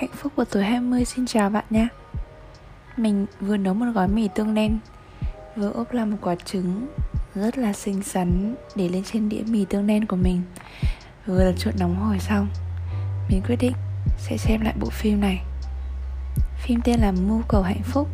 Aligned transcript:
Hạnh 0.00 0.10
phúc 0.16 0.32
của 0.36 0.44
tuổi 0.44 0.64
20 0.64 1.04
xin 1.04 1.26
chào 1.26 1.50
bạn 1.50 1.64
nha 1.70 1.88
Mình 2.96 3.26
vừa 3.40 3.56
nấu 3.56 3.74
một 3.74 3.86
gói 3.94 4.08
mì 4.08 4.28
tương 4.34 4.54
đen 4.54 4.78
Vừa 5.56 5.70
ốp 5.70 5.92
làm 5.92 6.10
một 6.10 6.16
quả 6.20 6.34
trứng 6.34 6.86
Rất 7.34 7.58
là 7.58 7.72
xinh 7.72 8.02
xắn 8.02 8.54
Để 8.76 8.88
lên 8.88 9.02
trên 9.12 9.28
đĩa 9.28 9.42
mì 9.48 9.64
tương 9.64 9.86
đen 9.86 10.06
của 10.06 10.16
mình. 10.16 10.42
Vừa 11.26 11.44
là 11.44 11.52
trộn 11.58 11.74
nóng 11.78 11.96
hổi 11.96 12.18
xong 12.18 12.48
Mình 13.28 13.42
quyết 13.46 13.56
định 13.60 13.72
sẽ 14.18 14.36
xem 14.36 14.60
lại 14.60 14.74
bộ 14.80 14.88
phim 14.90 15.20
này. 15.20 15.40
Phim 16.62 16.80
tên 16.84 17.00
là 17.00 17.12
Mưu 17.12 17.42
cầu 17.48 17.62
hạnh 17.62 17.82
phúc. 17.82 18.08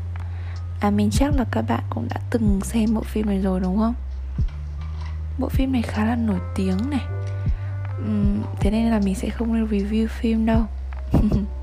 À 0.81 0.91
mình 0.91 1.11
chắc 1.13 1.35
là 1.37 1.45
các 1.53 1.63
bạn 1.69 1.83
cũng 1.91 2.09
đã 2.09 2.21
từng 2.31 2.61
xem 2.65 2.95
bộ 2.95 3.03
phim 3.03 3.27
này 3.27 3.41
rồi 3.41 3.61
đúng 3.61 3.79
không? 3.79 3.95
Bộ 5.39 5.49
phim 5.49 5.73
này 5.73 5.83
khá 5.83 6.05
là 6.05 6.17
nổi 6.17 6.41
tiếng 6.57 6.91
này. 6.91 7.05
Uhm, 8.03 8.43
Thế 8.61 8.71
nên 8.71 8.91
là 8.91 9.01
mình 9.05 9.15
sẽ 9.15 9.31
không 9.31 9.69
review 9.71 10.07
phim 10.09 10.47
đâu. 10.47 10.63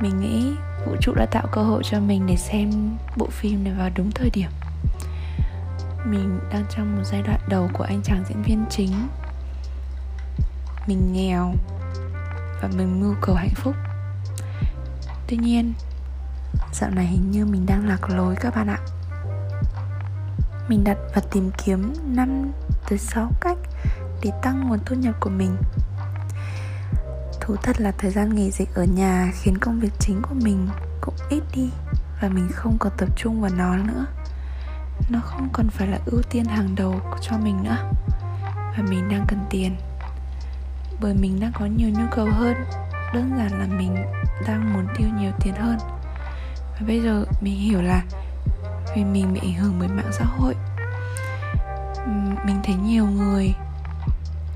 mình 0.00 0.20
nghĩ 0.20 0.54
vũ 0.86 0.96
trụ 1.00 1.14
đã 1.14 1.26
tạo 1.26 1.46
cơ 1.52 1.62
hội 1.62 1.82
cho 1.84 2.00
mình 2.00 2.26
để 2.26 2.36
xem 2.36 2.96
bộ 3.16 3.26
phim 3.30 3.64
này 3.64 3.72
vào 3.78 3.90
đúng 3.96 4.10
thời 4.10 4.30
điểm. 4.30 4.50
Mình 6.04 6.40
đang 6.52 6.64
trong 6.76 6.96
một 6.96 7.02
giai 7.04 7.22
đoạn 7.22 7.40
đầu 7.48 7.70
của 7.72 7.84
anh 7.84 8.02
chàng 8.02 8.24
diễn 8.28 8.42
viên 8.42 8.64
chính. 8.70 9.08
Mình 10.86 11.12
nghèo 11.12 11.54
và 12.62 12.68
mình 12.76 13.00
mưu 13.00 13.14
cầu 13.20 13.34
hạnh 13.34 13.54
phúc. 13.54 13.74
Tuy 15.26 15.36
nhiên, 15.36 15.72
dạo 16.72 16.90
này 16.90 17.06
hình 17.06 17.30
như 17.30 17.46
mình 17.46 17.66
đang 17.66 17.88
lạc 17.88 18.10
lối 18.10 18.36
các 18.36 18.54
bạn 18.56 18.66
ạ. 18.66 18.78
Mình 20.68 20.84
đặt 20.84 20.98
và 21.14 21.22
tìm 21.30 21.50
kiếm 21.64 21.92
5 22.06 22.52
tới 22.88 22.98
6 22.98 23.30
cách 23.40 23.58
để 24.22 24.30
tăng 24.42 24.68
nguồn 24.68 24.78
thu 24.86 24.96
nhập 24.96 25.14
của 25.20 25.30
mình. 25.30 25.56
Thú 27.50 27.56
thật 27.62 27.80
là 27.80 27.92
thời 27.98 28.10
gian 28.10 28.34
nghỉ 28.34 28.50
dịch 28.50 28.74
ở 28.74 28.84
nhà 28.84 29.32
khiến 29.34 29.58
công 29.58 29.80
việc 29.80 29.92
chính 29.98 30.22
của 30.22 30.34
mình 30.34 30.68
cũng 31.00 31.14
ít 31.30 31.42
đi 31.54 31.70
và 32.22 32.28
mình 32.28 32.48
không 32.54 32.76
còn 32.78 32.92
tập 32.96 33.08
trung 33.16 33.40
vào 33.40 33.50
nó 33.56 33.76
nữa. 33.76 34.06
Nó 35.10 35.20
không 35.24 35.48
còn 35.52 35.68
phải 35.70 35.88
là 35.88 35.98
ưu 36.06 36.22
tiên 36.30 36.44
hàng 36.44 36.74
đầu 36.74 37.00
cho 37.20 37.36
mình 37.38 37.62
nữa. 37.62 37.76
Và 38.54 38.82
mình 38.90 39.08
đang 39.08 39.24
cần 39.28 39.38
tiền. 39.50 39.76
Bởi 41.00 41.14
mình 41.14 41.40
đang 41.40 41.52
có 41.54 41.66
nhiều 41.66 41.88
nhu 41.88 42.06
cầu 42.10 42.26
hơn. 42.26 42.54
Đơn 43.14 43.32
giản 43.38 43.60
là 43.60 43.66
mình 43.66 43.96
đang 44.46 44.72
muốn 44.72 44.86
tiêu 44.96 45.08
nhiều 45.18 45.32
tiền 45.40 45.54
hơn. 45.54 45.78
Và 46.56 46.86
bây 46.86 47.00
giờ 47.00 47.24
mình 47.40 47.58
hiểu 47.58 47.82
là 47.82 48.02
vì 48.96 49.04
mình 49.04 49.32
bị 49.32 49.40
ảnh 49.42 49.54
hưởng 49.54 49.76
bởi 49.78 49.88
mạng 49.88 50.10
xã 50.12 50.24
hội 50.24 50.54
mình 52.44 52.60
thấy 52.64 52.74
nhiều 52.74 53.06
người, 53.06 53.54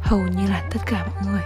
hầu 0.00 0.20
như 0.20 0.46
là 0.46 0.68
tất 0.70 0.80
cả 0.86 1.06
mọi 1.06 1.24
người 1.26 1.42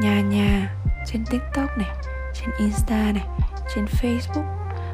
nhà 0.00 0.20
nhà, 0.20 0.74
trên 1.06 1.24
tiktok 1.30 1.78
này, 1.78 1.90
trên 2.34 2.50
insta 2.58 3.12
này, 3.12 3.26
trên 3.74 3.84
facebook, 3.84 4.44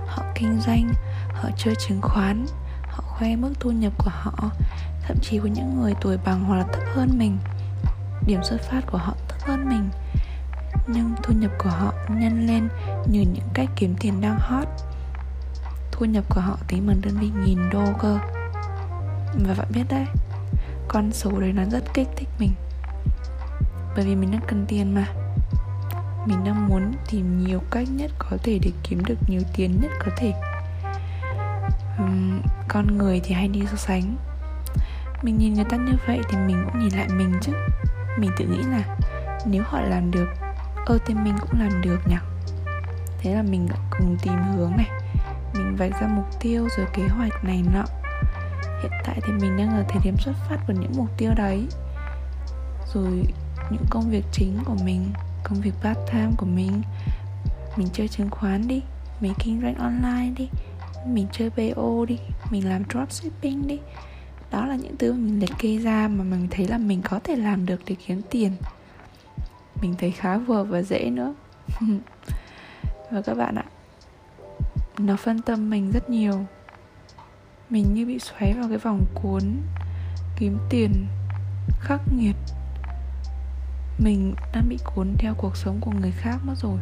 họ 0.06 0.22
kinh 0.34 0.60
doanh, 0.60 0.92
họ 1.34 1.48
chơi 1.56 1.74
chứng 1.74 2.00
khoán, 2.02 2.46
họ 2.82 3.04
khoe 3.06 3.36
mức 3.36 3.52
thu 3.60 3.70
nhập 3.70 3.92
của 3.98 4.10
họ, 4.14 4.50
thậm 5.02 5.16
chí 5.22 5.38
của 5.38 5.46
những 5.46 5.80
người 5.80 5.94
tuổi 6.00 6.16
bằng 6.24 6.44
hoặc 6.44 6.56
là 6.56 6.64
thấp 6.72 6.82
hơn 6.94 7.18
mình, 7.18 7.38
điểm 8.26 8.40
xuất 8.42 8.60
phát 8.70 8.80
của 8.90 8.98
họ 8.98 9.14
thấp 9.28 9.38
hơn 9.42 9.68
mình. 9.68 9.88
Nhưng 10.86 11.14
thu 11.22 11.34
nhập 11.34 11.50
của 11.58 11.70
họ 11.70 11.92
nhân 12.08 12.46
lên 12.46 12.68
như 13.06 13.20
những 13.20 13.48
cách 13.54 13.68
kiếm 13.76 13.94
tiền 14.00 14.20
đang 14.20 14.38
hot. 14.40 14.68
Thu 15.92 16.06
nhập 16.06 16.24
của 16.28 16.40
họ 16.40 16.58
tính 16.68 16.86
bằng 16.86 17.00
đơn 17.00 17.18
vị 17.20 17.30
nghìn 17.44 17.70
đô 17.70 17.84
cơ. 17.98 18.18
Và 19.34 19.54
bạn 19.58 19.66
biết 19.74 19.84
đấy, 19.90 20.06
con 20.88 21.12
số 21.12 21.40
đấy 21.40 21.52
nó 21.52 21.64
rất 21.64 21.94
kích 21.94 22.08
thích 22.16 22.28
mình 22.38 22.52
bởi 23.96 24.04
vì 24.04 24.16
mình 24.16 24.30
đang 24.30 24.40
cần 24.48 24.64
tiền 24.68 24.94
mà. 24.94 25.06
Mình 26.26 26.44
đang 26.44 26.68
muốn 26.68 26.92
tìm 27.10 27.44
nhiều 27.44 27.60
cách 27.70 27.88
nhất 27.90 28.10
có 28.18 28.36
thể 28.42 28.58
để 28.62 28.70
kiếm 28.82 29.02
được 29.06 29.18
nhiều 29.26 29.40
tiền 29.56 29.78
nhất 29.82 29.90
có 30.04 30.12
thể. 30.16 30.32
Uhm, 32.02 32.40
con 32.68 32.98
người 32.98 33.20
thì 33.24 33.34
hay 33.34 33.48
đi 33.48 33.60
so 33.70 33.76
sánh. 33.76 34.16
Mình 35.22 35.38
nhìn 35.38 35.54
người 35.54 35.64
ta 35.64 35.76
như 35.76 35.92
vậy 36.06 36.20
thì 36.28 36.38
mình 36.38 36.64
cũng 36.64 36.80
nhìn 36.80 36.98
lại 36.98 37.08
mình 37.08 37.34
chứ. 37.40 37.52
Mình 38.18 38.30
tự 38.36 38.44
nghĩ 38.44 38.62
là 38.62 38.96
nếu 39.46 39.62
họ 39.66 39.80
làm 39.80 40.10
được 40.10 40.28
ơ 40.86 40.98
thì 41.06 41.14
mình 41.14 41.34
cũng 41.40 41.60
làm 41.60 41.80
được 41.82 41.98
nhỉ? 42.08 42.16
Thế 43.18 43.34
là 43.34 43.42
mình 43.42 43.68
cùng 43.90 44.16
tìm 44.22 44.34
hướng 44.56 44.72
này. 44.76 44.90
Mình 45.54 45.76
vạch 45.76 46.00
ra 46.00 46.06
mục 46.08 46.26
tiêu 46.40 46.68
rồi 46.76 46.86
kế 46.92 47.02
hoạch 47.08 47.44
này 47.44 47.62
nọ. 47.74 47.84
Hiện 48.82 48.92
tại 49.04 49.20
thì 49.22 49.32
mình 49.32 49.56
đang 49.56 49.70
ở 49.76 49.84
thời 49.88 50.00
điểm 50.04 50.16
xuất 50.18 50.32
phát 50.48 50.56
của 50.66 50.72
những 50.72 50.92
mục 50.96 51.08
tiêu 51.16 51.30
đấy. 51.36 51.66
Rồi 52.94 53.24
những 53.70 53.84
công 53.90 54.10
việc 54.10 54.24
chính 54.32 54.58
của 54.64 54.76
mình, 54.84 55.12
công 55.44 55.60
việc 55.60 55.74
part 55.82 55.98
time 56.12 56.30
của 56.36 56.46
mình. 56.46 56.82
Mình 57.76 57.88
chơi 57.92 58.08
chứng 58.08 58.30
khoán 58.30 58.68
đi 58.68 58.82
mình 59.22 59.34
kinh 59.38 59.60
doanh 59.62 59.74
online 59.74 60.30
đi, 60.36 60.48
mình 61.06 61.26
chơi 61.32 61.50
BO 61.50 62.04
đi, 62.04 62.18
mình 62.50 62.68
làm 62.68 62.82
dropshipping 62.92 63.66
đi. 63.66 63.78
Đó 64.50 64.66
là 64.66 64.76
những 64.76 64.96
thứ 64.96 65.12
mình 65.12 65.40
liệt 65.40 65.50
kê 65.58 65.76
ra 65.76 66.08
mà 66.08 66.24
mình 66.24 66.48
thấy 66.50 66.66
là 66.68 66.78
mình 66.78 67.02
có 67.02 67.20
thể 67.24 67.36
làm 67.36 67.66
được 67.66 67.80
để 67.86 67.96
kiếm 68.06 68.22
tiền. 68.30 68.52
Mình 69.82 69.94
thấy 69.98 70.10
khá 70.10 70.38
vừa 70.38 70.64
và 70.64 70.82
dễ 70.82 71.10
nữa. 71.10 71.34
Và 73.10 73.22
các 73.22 73.34
bạn 73.34 73.54
ạ, 73.54 73.64
nó 74.98 75.16
phân 75.16 75.42
tâm 75.42 75.70
mình 75.70 75.90
rất 75.90 76.10
nhiều. 76.10 76.46
Mình 77.70 77.94
như 77.94 78.06
bị 78.06 78.18
xoáy 78.18 78.54
vào 78.58 78.68
cái 78.68 78.78
vòng 78.78 79.04
cuốn 79.14 79.42
kiếm 80.38 80.58
tiền 80.70 81.06
khắc 81.80 82.00
nghiệt 82.16 82.36
mình 83.98 84.34
đang 84.52 84.68
bị 84.68 84.78
cuốn 84.84 85.14
theo 85.18 85.34
cuộc 85.34 85.56
sống 85.56 85.80
của 85.80 85.90
người 85.90 86.12
khác 86.12 86.38
mất 86.44 86.54
rồi. 86.56 86.78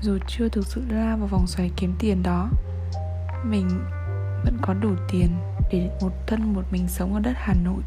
Dù 0.00 0.18
chưa 0.26 0.48
thực 0.48 0.66
sự 0.66 0.82
la 0.88 1.16
vào 1.16 1.28
vòng 1.28 1.46
xoáy 1.46 1.70
kiếm 1.76 1.94
tiền 1.98 2.22
đó, 2.22 2.50
mình 3.44 3.68
vẫn 4.44 4.58
có 4.62 4.74
đủ 4.74 4.90
tiền 5.08 5.28
để 5.72 5.90
một 6.00 6.12
thân 6.26 6.54
một 6.54 6.62
mình 6.70 6.88
sống 6.88 7.14
ở 7.14 7.20
đất 7.20 7.32
hà 7.36 7.54
nội. 7.54 7.82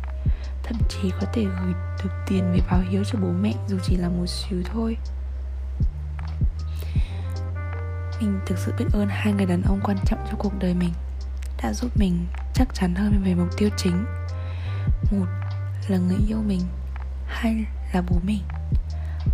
Thậm 0.64 0.78
chí 0.90 1.12
có 1.22 1.28
thể 1.34 1.44
gửi 1.44 1.74
được 2.04 2.10
tiền 2.28 2.52
về 2.52 2.60
báo 2.72 2.80
hiếu 2.90 3.04
cho 3.04 3.20
bố 3.22 3.28
mẹ 3.42 3.54
dù 3.68 3.78
chỉ 3.84 3.96
là 3.96 4.09
một 4.09 4.26
xíu 4.28 4.62
thôi. 4.74 4.98
Mình 8.22 8.40
thực 8.46 8.58
sự 8.58 8.74
biết 8.80 8.86
ơn 8.94 9.08
hai 9.09 9.34
người 9.34 9.46
đàn 9.46 9.62
ông 9.62 9.80
quan 9.84 9.98
trọng 10.06 10.20
trong 10.26 10.40
cuộc 10.40 10.59
đời 10.59 10.74
mình, 10.74 10.94
đã 11.64 11.74
giúp 11.74 11.92
mình 11.98 12.28
chắc 12.54 12.68
chắn 12.74 12.96
hơn 12.96 13.22
về 13.26 13.36
mục 13.36 13.50
tiêu 13.58 13.70
chính. 13.78 14.06
Một 15.12 15.26
là 15.88 15.98
người 15.98 16.18
yêu 16.28 16.38
mình 16.48 16.62
hay 17.28 17.66
là 17.94 18.02
bố 18.02 18.16
mình? 18.24 18.42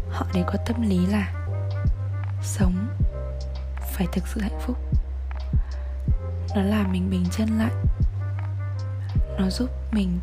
Họ 0.10 0.26
đều 0.34 0.44
có 0.48 0.54
tâm 0.66 0.82
lý 0.82 1.06
là 1.06 1.34
sống 2.42 2.88
phải 3.94 4.08
thực 4.12 4.28
sự 4.28 4.42
hạnh 4.42 4.60
phúc. 4.62 4.78
Nó 6.56 6.62
làm 6.62 6.92
mình 6.92 7.10
bình 7.10 7.26
chân 7.32 7.58
lại. 7.58 7.72
Nó 9.40 9.50
giúp 9.50 9.70
mình 9.92 10.20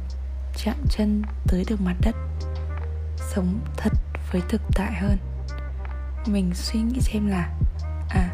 chạm 0.57 0.77
chân 0.89 1.23
tới 1.47 1.65
được 1.69 1.81
mặt 1.81 1.97
đất, 2.01 2.17
sống 3.35 3.61
thật 3.77 3.93
với 4.33 4.43
thực 4.49 4.61
tại 4.75 4.93
hơn. 4.93 5.17
Mình 6.27 6.55
suy 6.55 6.81
nghĩ 6.81 7.01
xem 7.01 7.27
là 7.27 7.51
à 8.09 8.31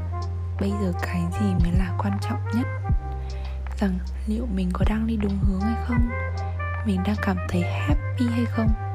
bây 0.61 0.71
giờ 0.71 0.93
cái 1.03 1.23
gì 1.41 1.47
mới 1.47 1.73
là 1.79 1.97
quan 1.99 2.19
trọng 2.21 2.41
nhất? 2.55 2.67
Rằng 3.79 3.99
liệu 4.27 4.47
mình 4.55 4.71
có 4.73 4.85
đang 4.89 5.07
đi 5.07 5.17
đúng 5.17 5.39
hướng 5.43 5.61
hay 5.61 5.85
không? 5.85 6.09
Mình 6.87 7.03
đang 7.05 7.17
cảm 7.23 7.37
thấy 7.49 7.63
happy 7.63 8.27
hay 8.31 8.45
không? 8.45 8.86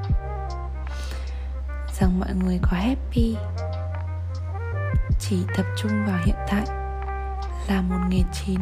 Rằng 2.01 2.19
mọi 2.19 2.33
người 2.33 2.59
có 2.61 2.77
happy. 2.77 3.35
Chỉ 5.19 5.37
tập 5.57 5.65
trung 5.77 5.91
vào 6.07 6.19
hiện 6.25 6.35
tại 6.47 6.63
là 7.67 7.81
một 7.81 7.99
nghề 8.09 8.23
chín, 8.33 8.59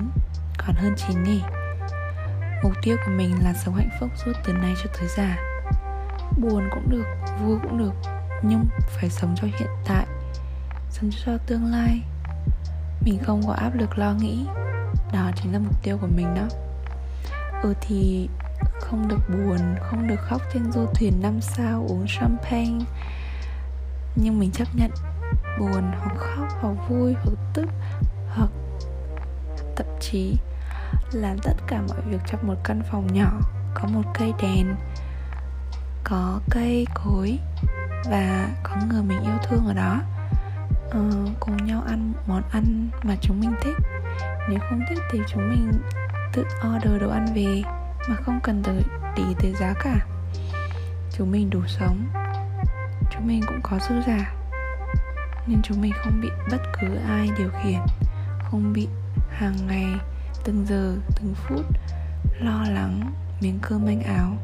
còn 0.57 0.75
hơn 0.75 0.93
chín 0.97 1.23
nghề. 1.23 1.39
Mục 2.63 2.73
tiêu 2.83 2.97
của 3.05 3.11
mình 3.11 3.43
là 3.43 3.53
sống 3.53 3.75
hạnh 3.75 3.89
phúc 3.99 4.09
suốt 4.25 4.31
từ 4.43 4.53
nay 4.53 4.73
cho 4.83 4.89
tới 4.99 5.07
già. 5.17 5.37
Buồn 6.37 6.69
cũng 6.71 6.89
được, 6.89 7.05
vui 7.41 7.57
cũng 7.63 7.77
được, 7.77 7.93
nhưng 8.43 8.65
phải 8.87 9.09
sống 9.09 9.35
cho 9.41 9.47
hiện 9.59 9.69
tại, 9.85 10.05
sống 10.89 11.09
cho 11.25 11.37
tương 11.47 11.71
lai. 11.71 12.01
Mình 13.01 13.19
không 13.23 13.41
có 13.47 13.53
áp 13.53 13.71
lực 13.75 13.97
lo 13.97 14.13
nghĩ, 14.13 14.45
đó 15.13 15.31
chính 15.35 15.53
là 15.53 15.59
mục 15.59 15.83
tiêu 15.83 15.97
của 16.01 16.09
mình 16.15 16.35
đó. 16.35 16.47
Ừ 17.63 17.73
thì 17.81 18.29
không 18.81 19.07
được 19.07 19.29
buồn, 19.29 19.59
không 19.79 20.07
được 20.07 20.19
khóc 20.21 20.41
trên 20.53 20.71
du 20.71 20.85
thuyền 20.95 21.21
năm 21.21 21.41
sao 21.41 21.85
uống 21.89 22.05
champagne 22.07 22.85
nhưng 24.15 24.39
mình 24.39 24.51
chấp 24.51 24.67
nhận 24.73 24.91
buồn 25.59 25.91
hoặc 25.99 26.15
khóc 26.17 26.47
hoặc 26.61 26.89
vui 26.89 27.13
hoặc 27.13 27.37
tức 27.53 27.65
hoặc 28.29 28.49
thậm 29.75 29.87
chí 29.99 30.35
làm 31.11 31.37
tất 31.43 31.53
cả 31.67 31.81
mọi 31.87 32.01
việc 32.09 32.21
trong 32.27 32.47
một 32.47 32.55
căn 32.63 32.81
phòng 32.91 33.13
nhỏ 33.13 33.31
có 33.73 33.87
một 33.87 34.03
cây 34.19 34.33
đèn 34.41 34.75
có 36.03 36.39
cây 36.49 36.87
cối 36.93 37.39
và 38.05 38.49
có 38.63 38.75
người 38.89 39.03
mình 39.03 39.23
yêu 39.23 39.37
thương 39.43 39.67
ở 39.67 39.73
đó. 39.73 40.01
Ờ, 40.91 40.99
cùng 41.39 41.65
nhau 41.65 41.83
ăn 41.87 42.13
món 42.27 42.41
ăn 42.51 42.89
mà 43.03 43.15
chúng 43.21 43.39
mình 43.39 43.53
thích. 43.61 43.75
Nếu 44.49 44.59
không 44.69 44.81
thích 44.89 44.99
thì 45.11 45.19
chúng 45.27 45.49
mình 45.49 45.71
tự 46.33 46.43
order 46.75 47.01
đồ 47.01 47.09
ăn 47.09 47.25
về 47.35 47.61
mà 48.09 48.15
không 48.15 48.39
cần 48.43 48.63
tới 48.63 48.83
để 49.17 49.23
tới 49.39 49.53
giá 49.59 49.73
cả. 49.83 49.95
Chúng 51.17 51.31
mình 51.31 51.49
đủ 51.49 51.59
sống 51.67 52.07
chúng 53.19 53.27
mình 53.27 53.41
cũng 53.47 53.59
có 53.63 53.79
dư 53.89 53.95
giả. 54.07 54.33
Nên 55.47 55.61
chúng 55.63 55.81
mình 55.81 55.91
không 56.03 56.21
bị 56.21 56.29
bất 56.51 56.61
cứ 56.81 56.95
ai 56.95 57.29
điều 57.37 57.49
khiển 57.63 57.79
không 58.39 58.73
bị 58.73 58.87
hàng 59.29 59.67
ngày 59.67 59.93
từng 60.43 60.65
giờ 60.69 60.95
từng 61.15 61.33
phút 61.35 61.65
lo 62.39 62.63
lắng 62.69 63.13
miếng 63.41 63.59
cơm 63.61 63.85
manh 63.85 64.01
áo. 64.01 64.37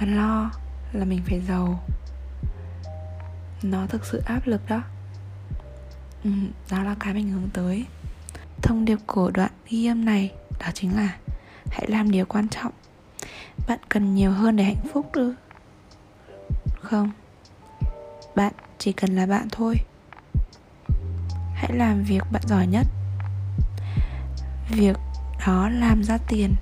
Và 0.00 0.06
lo 0.06 0.50
là 0.92 1.04
mình 1.04 1.20
phải 1.26 1.40
giàu. 1.40 1.84
Nó 3.62 3.86
thực 3.86 4.06
sự 4.06 4.22
áp 4.26 4.46
lực 4.46 4.60
đó. 4.68 4.82
Ừ, 6.24 6.30
đó 6.70 6.82
là 6.82 6.96
cái 7.00 7.14
mình 7.14 7.28
hướng 7.28 7.48
tới. 7.52 7.86
Thông 8.62 8.84
điệp 8.84 8.98
của 9.06 9.30
đoạn 9.30 9.50
ghi 9.68 9.86
âm 9.86 10.04
này 10.04 10.32
đó 10.60 10.66
chính 10.74 10.96
là 10.96 11.16
hãy 11.70 11.86
làm 11.88 12.10
điều 12.10 12.24
quan 12.26 12.48
trọng. 12.48 12.72
Bạn 13.68 13.78
cần 13.88 14.14
nhiều 14.14 14.30
hơn 14.30 14.56
để 14.56 14.64
hạnh 14.64 14.86
phúc 14.92 15.12
ư? 15.12 15.34
Không? 16.82 17.10
Bạn 18.36 18.52
chỉ 18.78 18.92
cần 18.92 19.16
là 19.16 19.26
bạn 19.26 19.48
thôi. 19.52 19.76
Hãy 21.54 21.72
làm 21.74 22.04
việc 22.04 22.22
bạn 22.32 22.42
giỏi 22.46 22.66
nhất. 22.66 22.86
Việc 24.70 24.96
đó 25.46 25.68
làm 25.68 26.04
ra 26.04 26.18
tiền 26.28 26.54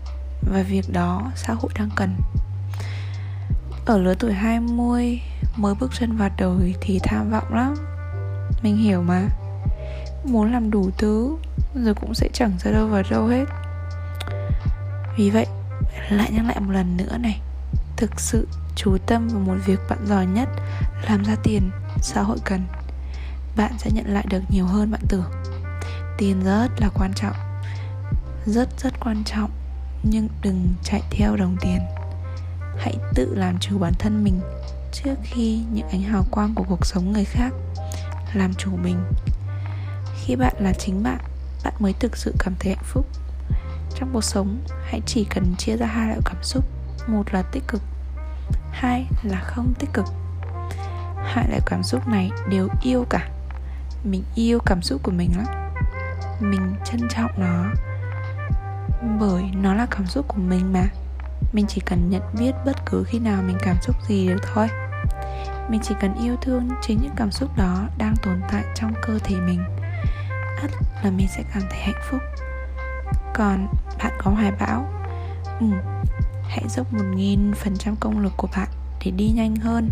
và 0.52 0.62
việc 0.62 0.84
đó 0.92 1.30
xã 1.36 1.52
hội 1.52 1.70
đang 1.74 1.90
cần. 1.96 2.16
Ở 3.86 3.98
lứa 3.98 4.14
tuổi 4.18 4.32
20 4.32 5.20
mới 5.56 5.74
bước 5.80 5.90
chân 5.98 6.16
vào 6.16 6.30
đời 6.38 6.74
thì 6.80 7.00
tham 7.02 7.30
vọng 7.30 7.54
lắm. 7.54 7.74
Mình 8.62 8.76
hiểu 8.76 9.02
mà. 9.02 9.28
Muốn 10.24 10.52
làm 10.52 10.70
đủ 10.70 10.90
thứ, 10.98 11.36
rồi 11.74 11.94
cũng 11.94 12.14
sẽ 12.14 12.28
chẳng 12.32 12.52
ra 12.58 12.70
đâu 12.70 12.86
vào 12.86 13.02
đâu 13.10 13.26
hết. 13.26 13.44
Vì 15.16 15.30
vậy, 15.30 15.46
lại 16.10 16.30
nhắc 16.32 16.44
lại 16.46 16.60
một 16.60 16.72
lần 16.72 16.96
nữa 16.96 17.18
này. 17.18 17.40
Thực 17.96 18.20
sự 18.20 18.48
chú 18.82 18.96
tâm 19.06 19.28
vào 19.28 19.40
một 19.40 19.56
việc 19.66 19.80
bạn 19.88 19.98
giỏi 20.06 20.26
nhất, 20.26 20.48
làm 21.08 21.24
ra 21.24 21.36
tiền, 21.42 21.70
xã 22.02 22.22
hội 22.22 22.38
cần. 22.44 22.66
Bạn 23.56 23.72
sẽ 23.78 23.90
nhận 23.90 24.14
lại 24.14 24.24
được 24.30 24.42
nhiều 24.48 24.66
hơn 24.66 24.90
bạn 24.90 25.00
tưởng. 25.08 25.30
Tiền 26.18 26.42
rất 26.44 26.68
là 26.76 26.88
quan 26.94 27.12
trọng, 27.14 27.36
rất 28.46 28.68
rất 28.80 29.00
quan 29.00 29.24
trọng, 29.24 29.50
nhưng 30.02 30.28
đừng 30.42 30.68
chạy 30.82 31.02
theo 31.10 31.36
đồng 31.36 31.56
tiền. 31.60 31.78
Hãy 32.78 32.96
tự 33.14 33.34
làm 33.34 33.58
chủ 33.58 33.78
bản 33.78 33.92
thân 33.98 34.24
mình 34.24 34.40
trước 34.92 35.14
khi 35.22 35.62
những 35.72 35.88
ánh 35.88 36.02
hào 36.02 36.24
quang 36.30 36.54
của 36.54 36.64
cuộc 36.68 36.86
sống 36.86 37.12
người 37.12 37.24
khác 37.24 37.52
làm 38.34 38.54
chủ 38.54 38.70
mình. 38.76 39.02
Khi 40.24 40.36
bạn 40.36 40.54
là 40.58 40.72
chính 40.72 41.02
bạn 41.02 41.20
bạn 41.64 41.74
mới 41.78 41.92
thực 41.92 42.16
sự 42.16 42.34
cảm 42.38 42.54
thấy 42.58 42.74
hạnh 42.74 42.84
phúc. 42.84 43.06
Trong 43.94 44.10
cuộc 44.12 44.24
sống, 44.24 44.58
hãy 44.84 45.00
chỉ 45.06 45.24
cần 45.24 45.54
chia 45.58 45.76
ra 45.76 45.86
hai 45.86 46.06
loại 46.06 46.20
cảm 46.24 46.42
xúc. 46.42 46.64
Một 47.08 47.34
là 47.34 47.42
tích 47.42 47.62
cực 47.68 47.82
hai 48.72 49.06
là 49.22 49.40
không 49.40 49.74
tích 49.78 49.90
cực. 49.92 50.04
Hai 51.24 51.48
loại 51.48 51.60
cảm 51.66 51.82
xúc 51.82 52.08
này 52.08 52.30
đều 52.48 52.68
yêu 52.82 53.04
cả. 53.10 53.28
Mình 54.04 54.22
yêu 54.34 54.58
cảm 54.66 54.82
xúc 54.82 55.00
của 55.02 55.10
mình 55.12 55.30
lắm. 55.36 55.46
Mình 56.40 56.74
trân 56.84 57.08
trọng 57.08 57.30
nó. 57.36 57.64
Bởi 59.20 59.42
nó 59.54 59.74
là 59.74 59.86
cảm 59.90 60.06
xúc 60.06 60.28
của 60.28 60.38
mình 60.38 60.72
mà. 60.72 60.84
Mình 61.52 61.66
chỉ 61.68 61.80
cần 61.86 62.10
nhận 62.10 62.22
biết 62.38 62.52
bất 62.66 62.86
cứ 62.86 63.04
khi 63.06 63.18
nào 63.18 63.42
mình 63.42 63.56
cảm 63.62 63.76
xúc 63.82 63.96
gì 64.08 64.28
được 64.28 64.40
thôi. 64.54 64.68
Mình 65.68 65.80
chỉ 65.82 65.94
cần 66.00 66.14
yêu 66.14 66.36
thương 66.42 66.68
chính 66.82 66.98
những 67.02 67.14
cảm 67.16 67.30
xúc 67.30 67.56
đó 67.56 67.88
đang 67.98 68.14
tồn 68.22 68.40
tại 68.50 68.64
trong 68.74 68.92
cơ 69.02 69.18
thể 69.24 69.36
mình. 69.36 69.64
Ắt 70.62 70.70
là 71.02 71.10
mình 71.10 71.28
sẽ 71.36 71.42
cảm 71.54 71.62
thấy 71.70 71.80
hạnh 71.80 72.02
phúc. 72.10 72.20
Còn 73.34 73.66
bạn 73.98 74.12
có 74.18 74.30
hoài 74.30 74.52
bão? 74.60 74.88
Ừ, 75.60 75.66
hãy 76.50 76.64
dốc 76.68 76.92
một 76.92 77.04
nghìn 77.14 77.54
phần 77.54 77.76
trăm 77.76 77.96
công 77.96 78.18
lực 78.18 78.32
của 78.36 78.48
bạn 78.56 78.68
để 79.04 79.10
đi 79.10 79.28
nhanh 79.28 79.56
hơn, 79.56 79.90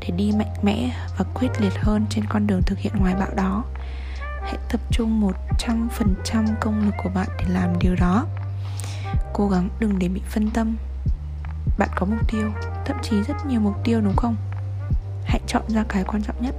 để 0.00 0.10
đi 0.16 0.32
mạnh 0.38 0.54
mẽ 0.62 0.90
và 1.18 1.24
quyết 1.34 1.48
liệt 1.58 1.72
hơn 1.76 2.06
trên 2.10 2.24
con 2.24 2.46
đường 2.46 2.62
thực 2.66 2.78
hiện 2.78 2.92
hoài 2.92 3.14
bão 3.14 3.28
đó. 3.36 3.64
Hãy 4.42 4.56
tập 4.68 4.80
trung 4.90 5.20
một 5.20 5.36
trăm 5.58 5.88
phần 5.92 6.14
trăm 6.24 6.46
công 6.60 6.84
lực 6.84 6.94
của 7.02 7.10
bạn 7.14 7.28
để 7.38 7.44
làm 7.48 7.78
điều 7.78 7.94
đó. 7.94 8.26
Cố 9.32 9.48
gắng 9.48 9.68
đừng 9.80 9.98
để 9.98 10.08
bị 10.08 10.20
phân 10.28 10.50
tâm. 10.50 10.76
Bạn 11.78 11.88
có 11.96 12.06
mục 12.06 12.30
tiêu, 12.32 12.50
thậm 12.84 12.96
chí 13.02 13.22
rất 13.22 13.46
nhiều 13.46 13.60
mục 13.60 13.76
tiêu 13.84 14.00
đúng 14.00 14.16
không? 14.16 14.36
Hãy 15.24 15.40
chọn 15.46 15.62
ra 15.68 15.84
cái 15.88 16.04
quan 16.04 16.22
trọng 16.22 16.42
nhất. 16.42 16.54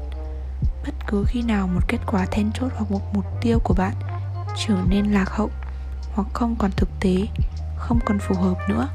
Bất 0.86 0.94
cứ 1.08 1.24
khi 1.28 1.42
nào 1.42 1.68
một 1.68 1.82
kết 1.88 2.00
quả 2.08 2.26
then 2.32 2.52
chốt 2.52 2.72
hoặc 2.76 2.92
một 2.92 3.14
mục 3.14 3.26
tiêu 3.42 3.60
của 3.64 3.74
bạn 3.74 3.94
trở 4.58 4.76
nên 4.90 5.06
lạc 5.06 5.30
hậu 5.30 5.50
hoặc 6.14 6.28
không 6.34 6.56
còn 6.60 6.72
thực 6.72 6.90
tế, 7.00 7.28
không 7.78 8.00
còn 8.06 8.20
phù 8.20 8.36
hợp 8.36 8.58
nữa 8.70 8.90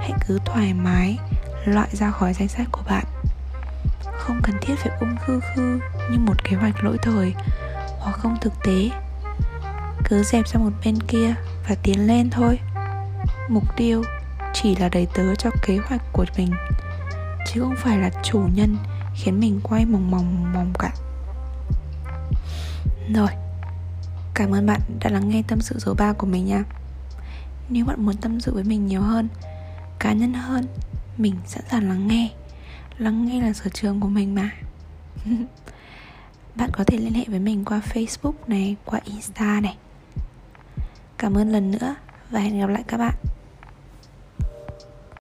hãy 0.00 0.12
cứ 0.26 0.38
thoải 0.44 0.74
mái, 0.74 1.18
loại 1.64 1.88
ra 1.92 2.10
khỏi 2.10 2.32
danh 2.34 2.48
sách 2.48 2.66
của 2.72 2.82
bạn. 2.86 3.04
Không 4.18 4.40
cần 4.42 4.54
thiết 4.60 4.74
phải 4.78 4.92
ung 5.00 5.16
khư 5.26 5.40
khư 5.40 5.80
như 6.10 6.18
một 6.18 6.44
kế 6.44 6.56
hoạch 6.56 6.84
lỗi 6.84 6.96
thời, 7.02 7.34
hoặc 7.98 8.12
không 8.12 8.36
thực 8.40 8.52
tế. 8.64 8.90
Cứ 10.04 10.22
dẹp 10.22 10.48
sang 10.48 10.64
một 10.64 10.70
bên 10.84 10.98
kia 11.08 11.34
và 11.68 11.74
tiến 11.82 12.06
lên 12.06 12.30
thôi. 12.30 12.58
Mục 13.48 13.76
tiêu 13.76 14.02
chỉ 14.52 14.76
là 14.76 14.88
đầy 14.88 15.06
tớ 15.14 15.34
cho 15.34 15.50
kế 15.62 15.78
hoạch 15.88 16.02
của 16.12 16.24
mình, 16.36 16.50
chứ 17.46 17.60
không 17.60 17.76
phải 17.76 17.98
là 17.98 18.10
chủ 18.22 18.38
nhân 18.54 18.76
khiến 19.14 19.40
mình 19.40 19.60
quay 19.62 19.84
mòng 19.84 20.10
mòng 20.10 20.52
mòng 20.52 20.72
cả. 20.78 20.92
Rồi, 23.14 23.28
cảm 24.34 24.54
ơn 24.54 24.66
bạn 24.66 24.80
đã 25.00 25.10
lắng 25.10 25.28
nghe 25.28 25.42
tâm 25.48 25.60
sự 25.60 25.78
số 25.78 25.94
3 25.94 26.12
của 26.12 26.26
mình 26.26 26.46
nha. 26.46 26.64
Nếu 27.68 27.84
bạn 27.84 28.06
muốn 28.06 28.16
tâm 28.16 28.40
sự 28.40 28.54
với 28.54 28.64
mình 28.64 28.86
nhiều 28.86 29.02
hơn 29.02 29.28
cá 30.00 30.12
nhân 30.12 30.34
hơn, 30.34 30.64
mình 31.18 31.34
sẵn 31.46 31.62
sàng 31.70 31.88
lắng 31.88 32.08
nghe. 32.08 32.30
Lắng 32.98 33.26
nghe 33.26 33.40
là 33.40 33.52
sở 33.52 33.70
trường 33.74 34.00
của 34.00 34.08
mình 34.08 34.34
mà. 34.34 34.50
Bạn 36.54 36.70
có 36.72 36.84
thể 36.84 36.98
liên 36.98 37.14
hệ 37.14 37.24
với 37.28 37.38
mình 37.38 37.64
qua 37.64 37.80
facebook 37.92 38.32
này, 38.46 38.76
qua 38.84 39.00
insta 39.04 39.60
này. 39.60 39.76
Cảm 41.18 41.34
ơn 41.34 41.52
lần 41.52 41.70
nữa 41.70 41.94
và 42.30 42.40
hẹn 42.40 42.60
gặp 42.60 42.66
lại 42.66 42.82
các 42.88 42.96
bạn. 42.96 43.14